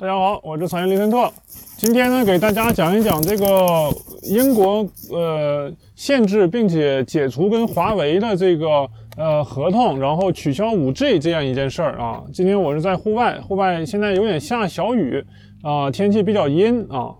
[0.00, 1.30] 大家好，我是草原林森特。
[1.76, 3.90] 今天呢，给大家讲一讲这个
[4.22, 12.22] 英国呃限制并且解除跟华为的这个呃合同，然后取消 5G 这样一件事儿啊。
[12.32, 15.22] 今天我是在户外，户外现在有点下小雨
[15.62, 17.16] 啊，天气比较阴啊。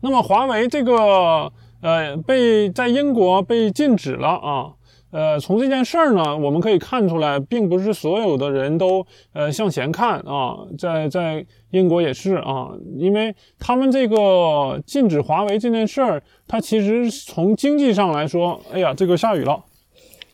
[0.00, 4.72] 那么华为这个呃被在英国被禁止了啊。
[5.12, 19.62] 呃，从这件事儿呢，我们可以看出来，并不是所有的人都呃向前看啊，在在英国也是啊，因为他们这个禁止华为这件事儿，它其实从经济上来说，哎呀，这个下雨了，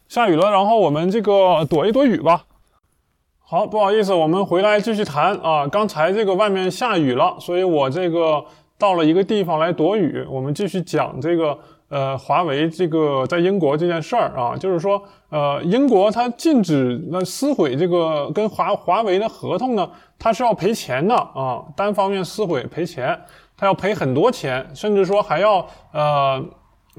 [0.09, 2.45] 下雨了，然后我们这个躲一躲雨吧。
[3.41, 8.45] 好，不好意思，我们回来继续谈啊，刚才这个外面下雨了，所以我这个
[8.78, 11.59] 到了一个地方来躲雨，我们继续讲这个。
[11.91, 23.19] 呃，华为这个在英国这件事儿啊，就是说，呃，英国它禁止那撕毁这个跟华华为的合同呢，它是要赔钱的啊，单方面撕毁赔钱，
[23.56, 26.44] 它要赔很多钱，甚至说还要呃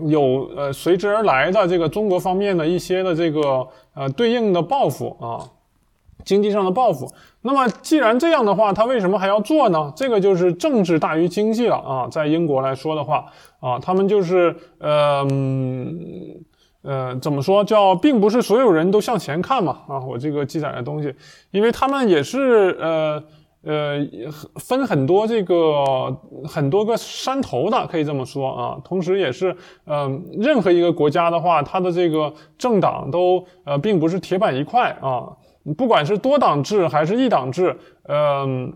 [0.07, 5.45] 有呃随之而来的这个中国方面的一些的这个呃对应的报复啊。
[6.25, 9.91] 经济上的报复，那么既然这样的话，他为什么还要做呢？
[9.95, 12.07] 这个就是政治大于经济了啊！
[12.11, 13.25] 在英国来说的话
[13.59, 15.25] 啊，他们就是呃
[16.81, 19.99] 呃，怎么说叫，并不是所有人都向前看嘛啊！
[19.99, 21.13] 我这个记载的东西，
[21.51, 23.23] 因为他们也是呃
[23.63, 23.99] 呃
[24.55, 26.15] 分很多这个
[26.47, 28.77] 很多个山头的，可以这么说啊。
[28.83, 35.23] 同时也是嗯，任何一个国家的话，它的这个政党都呃并不是铁板一块啊。
[35.77, 38.73] 不管是多党制还是一党制，嗯，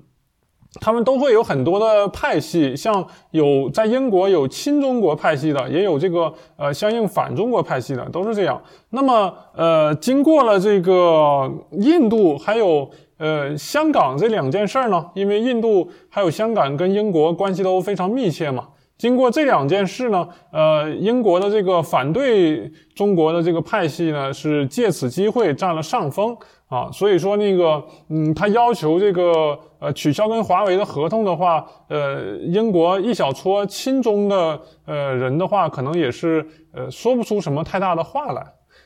[0.81, 8.61] 他们都会有很多的派系，像有在英国有亲中国派系的，也有这个呃相应反中国派系的，都是这样。
[8.89, 18.67] 那么呃，经过了这个印度还有呃香港这两件事儿呢，因为印度还有香港跟英国关系都非常密切嘛。
[18.97, 26.37] 经过这两件事呢，呃，英国的这个反对中国的这个派系呢，是借此机会占了上风。
[26.69, 36.43] 啊，所以说那个，嗯，他要求这个，呃，取消跟华为的合同的话，呃，英国一小撮亲中的，呃，人的话，可能也是，
[36.73, 38.43] 呃，说不出什么太大的话来。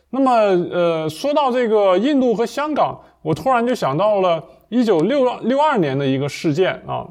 [0.09, 7.05] 那么，呃，说到这个印度和香港，我突然就想到了一九六六二年的一个事件啊，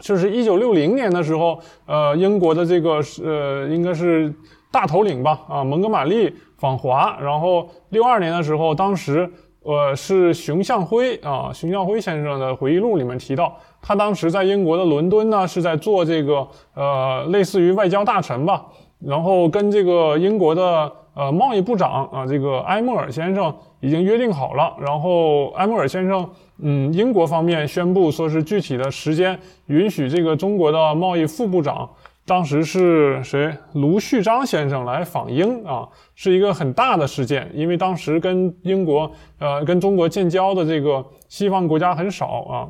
[0.00, 4.32] 就是一九六零年的时候，呃，英国的这个，呃，应该是
[4.70, 9.30] 大头领吧，啊，蒙哥马利访华，然后六二年的时候，当时。
[9.64, 16.44] 呃，是熊向晖啊，熊向晖先生的回忆录里面提到，他当时在英国的伦敦呢，是在做这个
[16.74, 18.66] 呃，类似于外交大臣吧，
[18.98, 26.28] 然后跟这个英国的呃贸易部长啊，这个埃默尔先生已经约定好了，然后埃默尔先生，
[26.58, 31.88] 嗯，英国方面宣布说是具体的时间允许这个中国的贸易副部长。
[32.24, 33.52] 当时是谁？
[33.72, 42.68] 卢旭章先生来访英啊，是一个很大的事件，因为当时跟英国呃跟中国建交的这个西方国家很少啊。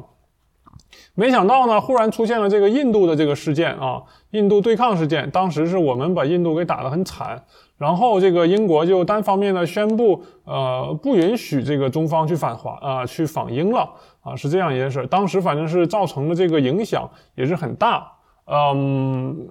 [1.14, 5.30] 没想到呢，忽然出现了这个印度的这个事件啊，印度对抗事件。
[5.30, 7.42] 当时是我们把印度给打得很惨，
[7.78, 13.88] 然后这个英国就单方面的宣布，呃，不允许这个中方去反华啊，去访英了
[14.20, 15.06] 啊，是这样一件事。
[15.06, 18.12] 当时反正是造成的这个影响也是很大。
[18.46, 19.48] 嗯，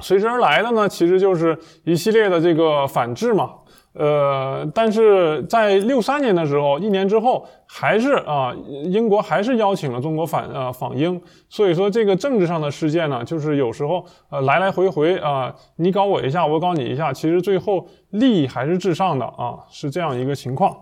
[0.00, 3.54] 随之而来的呢，其实就是一系列的这个反制嘛。
[3.98, 11.20] 呃，但是在六三年的时候，一年之后，还是啊，英国还是邀请了中国反呃访英。
[11.48, 20.76] 所以说，这个政治上的事件呢，就是有时候呃来来回回啊，你搞我一下，我搞你一下，其实最后利益还是至上的啊，是这样一个情况。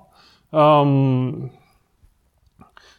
[0.52, 1.50] 嗯。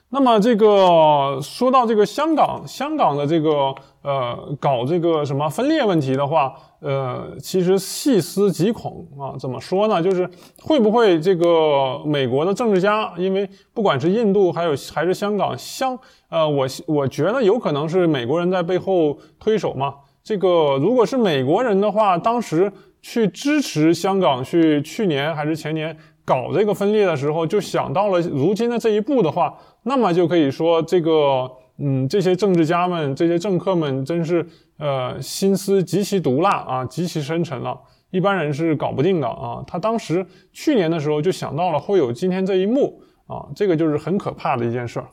[0.10, 6.56] 那么这个说到这个香港，香港的这个呃搞这个什么分裂问题的话，
[6.86, 9.34] 呃，其实细思极恐啊。
[9.40, 10.02] 怎么说呢？
[10.02, 10.30] 就是
[10.62, 15.98] 会不会这个美国的政治家，因为不管是印度还有还是香港，香
[16.30, 19.96] 呃，我我觉得有可能是美国人在背后推手嘛。
[20.24, 22.72] 这个如果是美国人的话，当时
[23.02, 25.98] 去支持香港，去去年还是前年。
[26.28, 31.48] 搞这个分裂的时候，就想到了如今的这一步的话，那么就可以说这个，
[31.78, 34.44] 嗯，这些政治家们、这些政客们，真是
[34.78, 37.80] 呃心思极其毒辣啊，极其深沉了，
[38.12, 39.64] 一般人是搞不定的啊。
[39.66, 45.08] 他当时去年的时候就想到了会有今天这一幕啊，这个就是很可怕的一件事儿。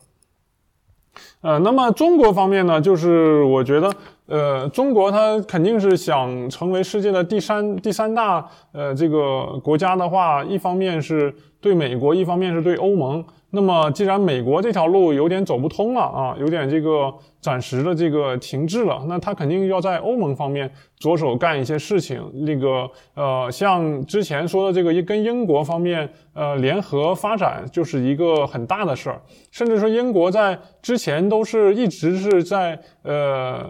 [1.41, 3.93] 呃，那么中国方面呢，就是我觉得，
[4.25, 13.23] 呃，中国它肯定是想成为世界的第三第三大呃这个国家的话，一方面是对美国，一方面是对欧盟。
[13.55, 17.13] 那么既然美国这条路有点走不通了啊，有点这个。
[17.43, 22.23] 暂时的这个停滞了，那他肯定要在欧盟方面着手干一些事情。
[22.45, 29.21] 那个呃，像之前说的这个跟英国方面呃联合发展，就是一个很大的事儿。
[29.51, 33.69] 甚至说英国在之前都是一直是在呃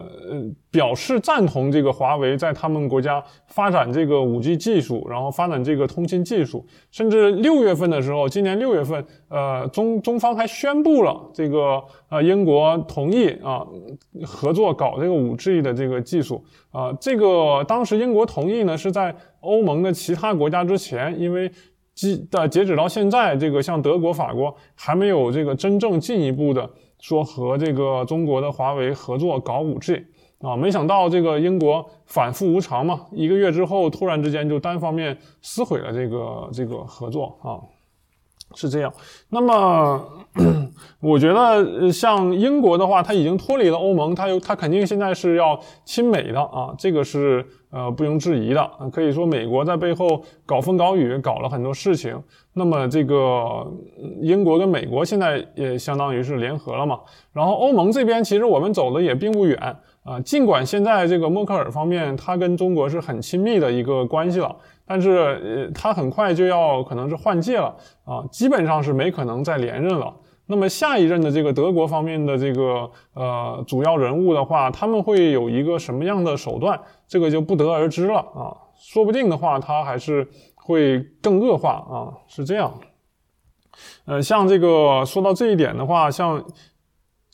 [0.72, 6.66] 表示赞同这个华为在他们国家发展这个五 G 技术，然后发展这个通信技术。
[6.92, 13.66] 甚至六月份的时候，今年六月份，呃中中方还宣布了这个呃英国同意啊。
[14.24, 21.52] 合作搞这个五 G 的这个技术啊，这个当时英国同意呢，是在欧盟的其他国家之前，因为
[21.94, 26.70] 即的截止到现在，这个像德国、法国还没有这个真正进一步的
[27.00, 30.06] 说和这个中国的华为合作搞五 G
[30.44, 37.58] 啊，没想到这个英国反复无常嘛，一个月之后突然之间就单方面撕毁了这个这个合作啊。
[38.56, 38.94] 是这样，
[39.30, 40.00] 那么
[41.02, 48.70] 我觉得像英国的话，它已经脱离了欧盟，它有它肯定现在是要亲美的啊，这个是呃不容置疑的。
[48.92, 52.22] 可以说美国在背后搞风搞雨，搞了很多事情。
[52.54, 53.66] 那么这个
[54.22, 57.00] 英国跟美国现在也相当于是联合了嘛。
[57.32, 64.56] 然后欧盟这边其实我们走的也并不远啊，尽管现在这个默克尔方面他跟中国是很亲密的一个关系了。
[64.86, 65.12] 但是，
[65.66, 67.74] 呃，他很快就要可能是换届了
[68.04, 70.14] 啊，基本上是没可能再连任了。
[70.46, 76.78] 那么下一任的这个德国方面的这个呃主要人物的话，他们会有一个什么样的手段，
[77.08, 78.52] 这个就不得而知了啊。
[78.76, 82.74] 说不定的话，他还是会更恶化啊，是这样。
[84.04, 86.44] 呃，像这个说到这一点的话，像。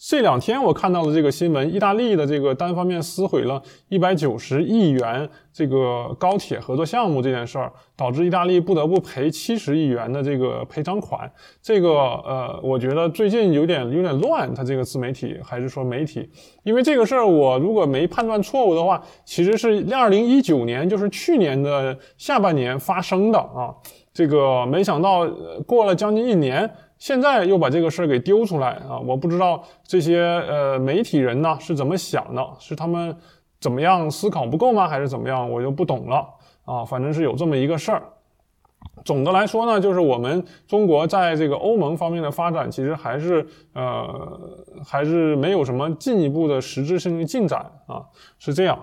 [0.02, 11.30] 这两天我看到了这个新闻，意大利的这个单方面撕毁了一百九十亿元这个高铁合作项目这件事儿，导致意大利不得不赔七十亿元的这个赔偿款。
[11.62, 16.30] 这个呃，我觉得最近有点有点乱，它这个自媒体还是说媒体，
[16.64, 23.76] 因为这个事儿我如果没判断错误的话，其实是二零一九年，就是去年的下半年发生的啊。
[24.14, 25.28] 这个没想到
[25.68, 26.70] 过了将近一年。
[27.00, 29.00] 现在又把这个事儿给丢出来啊！
[29.00, 33.16] 我不知道这些呃媒体人呢是怎么想的，是他们
[33.60, 35.50] 怎么样思考不够吗，还是怎么样？
[35.50, 36.28] 我就不懂了
[36.66, 36.84] 啊！
[36.84, 38.04] 反正是有这么一个事儿。
[39.06, 44.40] 总的来说呢，就是我们中国在这个欧盟方面的发展，其实还是呃
[44.86, 48.04] 还是没有什么进一步的实质性的进展啊，
[48.40, 48.78] 是这样。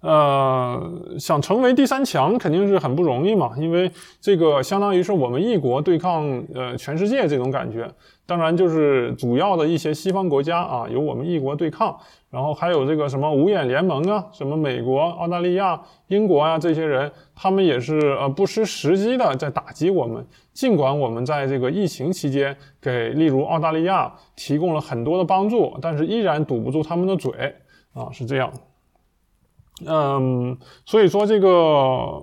[0.00, 3.90] 呃，想成为第三强肯定是很不容易嘛，因为
[4.20, 6.24] 这个相当于是我们一国对抗
[6.54, 7.90] 呃全世界这种感觉。
[8.26, 11.94] 当然，就是主要的一些西方国家啊，由我们一国对抗，
[12.30, 20.26] 然后还有这个什么五眼联盟啊，什么美国、澳大利亚、英国啊这些人，他们也是呃不失时机的在打击我们。
[20.54, 27.30] 尽管我们在这个疫情期间给例如澳大利亚提供了很多的帮助，但是依然堵不住他们的嘴
[27.92, 28.50] 啊，是这样。
[29.84, 32.22] 嗯，所以说这个，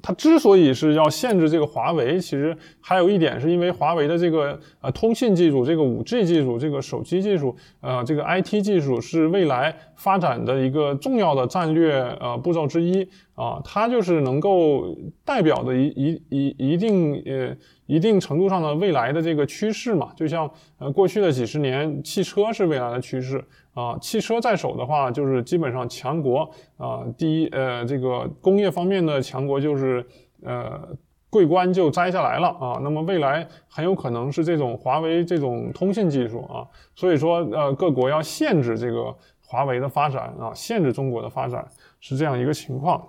[0.00, 17.56] 它之所以是要限制这个华为，其实还有一点是因为华为的这个呃通信技术、这个五 G 技术、这个手机技术、呃这个 IT 技术是未来发展的一个重要的战略呃步骤之一啊，它就是能够代表的一一一一定呃
[17.86, 23.44] 一定程度上的未来的这个趋势嘛，就像呃过去的几十年，汽车是未来的趋势。
[23.74, 27.02] 啊，汽车在手的话，就是基本上强国啊。
[27.18, 30.06] 第一，呃，这个工业方面的强国就是
[30.44, 30.80] 呃，
[31.28, 32.78] 桂冠就摘下来了啊。
[32.84, 36.62] 那么未来很有可能是这种华为这种通信技术啊。
[36.94, 39.12] 所以说，呃，各国要限制这个
[39.46, 41.66] 华为的发展啊，限制中国的发展，
[42.00, 43.02] 是这样一个情况。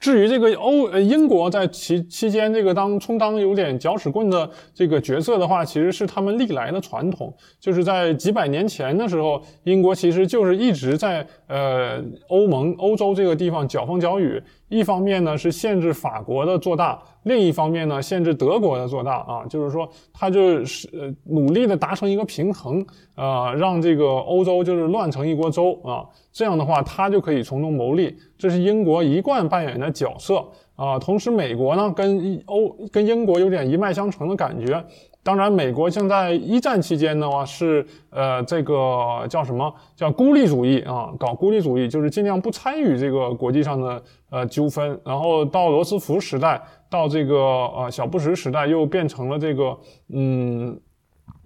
[0.00, 14.42] 至于这个欧呃英国在其期间这个当充当有点搅屎棍的这个角色的话，其实是他们历来的传统，就是在几百年前的时候，英国其实就是一直在呃欧盟欧洲这个地方搅风搅雨。
[14.68, 22.84] 一方面呢是限制法国的做大，另一方面呢限制德国的做大啊，就是说他就是呃努力的达成一个平衡，
[23.16, 30.44] 呃让这个欧洲就是乱成一锅粥啊，这样的话他就可以从中牟利，这是英国一贯扮演的角色
[30.76, 30.98] 啊。
[30.98, 34.84] 同时美国呢跟欧跟英国有点一脉相承的感觉。
[35.22, 41.12] 当然，美国现在一战期间的话是，呃，这个叫什么叫孤立主义啊？
[41.18, 44.98] 搞孤立主义就是尽量不参与这个国际上的呃纠纷。
[45.04, 49.76] 然后到罗斯福时代，到这个呃小布什时代，又变成了这个
[50.08, 50.80] 嗯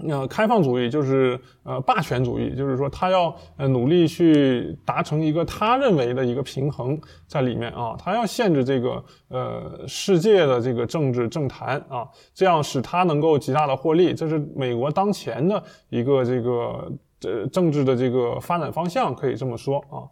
[0.09, 20.03] 呃，开放主义就是呃霸权主义，就是说他要呃努力去达成一个他认为的一个平衡在里面啊，他要限制这个呃世界的这个政治政坛啊，这样使他能够极大的获利，这是美国当前的一个这个呃政治的这个发展方向，可以这么说啊，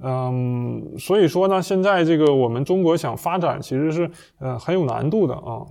[0.00, 5.62] 嗯，所以说呢，现在这个我们中国想发展其实是呃很有难度的啊。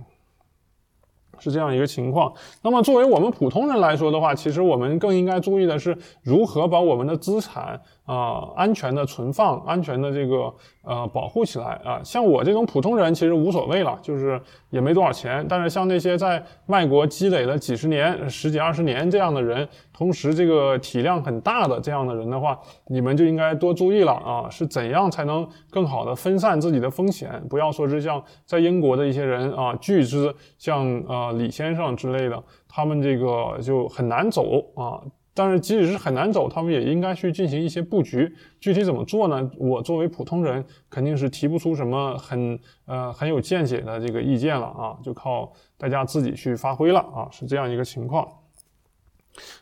[1.38, 2.32] 是这样一个情况。
[2.62, 12.00] 那么，作为我们普通人来说的话，其实我们更应该注意的是如何把我们的资产啊安全的存放、安全的这个呃保护起来啊。
[12.02, 15.46] 像我这种普通人，其实无所谓了，就是也没多少钱。
[15.48, 24.48] 但是像那些在外国积累了几十年、十几二十年这样的人，同时这个体量很大的这样的人的话，你们就应该多注意了啊！
[24.50, 27.40] 是怎样才能更好的分散自己的风险？
[27.48, 31.34] 不要说是像在英国的一些人啊，巨资像呃。
[31.36, 34.96] 李先生之类的，他们这个就很难走啊。
[35.36, 38.34] 但是即使是很难走，他们也应该去进行一些布局。
[38.58, 39.50] 具体怎么做呢？
[39.58, 48.26] 我作为普通人，肯定是提不出什么很呃很有见解的这个意见了啊，就靠大家自己去发挥了啊，是这样一个情况。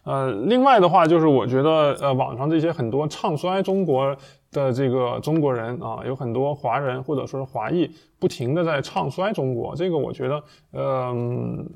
[0.05, 4.17] 呃，另外的话，就是我觉得呃，网上这些很多唱衰中国
[4.53, 7.91] 的这个中国人啊，有很多华人或者说是华裔，
[8.21, 11.69] 不停的在唱衰中国，这个我觉得，嗯。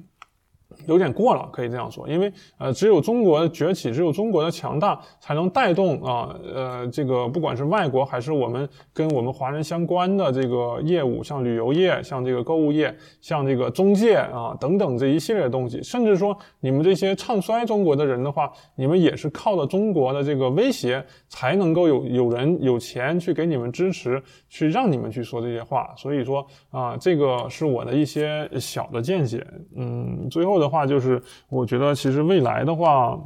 [0.87, 25.93] 有点过了，可以这样说，因为呃，只有中国的崛起，只有中国的强大，才能带动啊，呃，这个不管是外国还是我们跟我们华人相关的这个业务，像旅游业、像这个购物业、像这个中介啊等等这一系列的东西，甚至说你们这些唱衰中国的人的话，你们也是靠了中国的这个威胁，才能够有有人有钱去给你们支持，去让你们去说这些话。
[25.97, 29.45] 所以说啊，这个是我的一些小的见解。
[29.77, 30.68] 嗯，最后的。
[30.69, 33.19] 话就是，我觉得其实未来的话，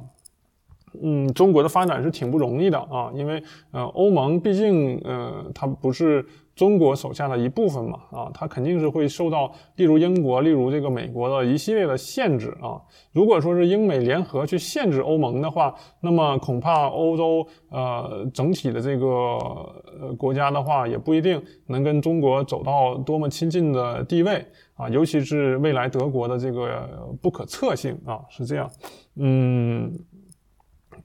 [1.02, 3.42] 嗯，中国的发展是挺不容易的啊，因为
[3.72, 6.24] 呃，欧盟毕竟呃，它不是。
[6.54, 12.76] 中国手下的一部分嘛，啊，它肯定是会受到，例如英国，例如这个美国的一系列的限制啊。
[13.10, 24.44] 如果说是英美联合去限制欧盟的话，那么恐怕欧洲呃整体的这个呃国家的话，也不一定能跟中国走到多么亲近的地位
[24.74, 24.90] 啊。
[24.90, 26.86] 尤其是未来德国的这个
[27.22, 28.70] 不可测性啊，是这样，
[29.16, 29.90] 嗯。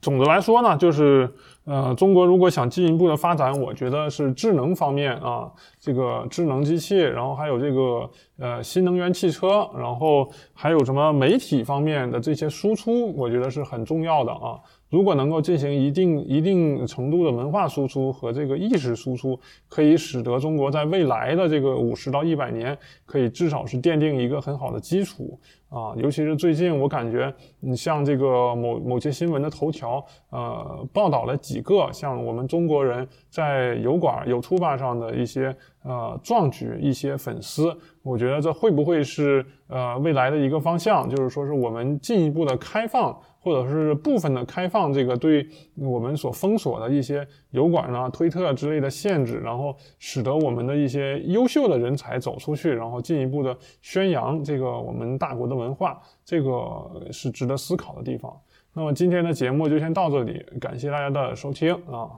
[0.00, 1.28] 总的来说呢，就是
[1.64, 14.58] 呃，中国如果想进一步的发展，我觉得是智能方面啊，这个智能机器，然后还有这个呃新能源汽车，然后还有什么媒体方面的这些输出，我觉得是很重要的啊。
[14.88, 19.38] 如果能够进行一定一定程度的文化输出和这个意识输出，
[19.68, 25.38] 可以使得中国在未来的这个五十到一百年，可以至少是奠定一个很好的基础
[25.68, 25.94] 啊。
[25.96, 41.08] 尤其是最近，我感觉你像这个某某些新闻的头条，呃，报道了几个像我们中国人在油管、有图吧上的一些呃壮举，一些粉丝，我觉得这会不会是呃未来的一个方向？
[41.08, 43.18] 就是说是我们进一步的开放。
[43.40, 45.46] 或者是部分的开放，这个对
[45.76, 58.34] 我们所封锁的一些油管啊、推特之类的限制，然后使得我们的一些优秀的人才走出去，然后进一步的宣扬这个我们大国的文化，这个是值得思考的地方。
[58.72, 62.08] 那么今天的节目就先到这里，感谢大家的收听啊，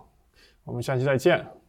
[0.64, 1.59] 我们下期再见。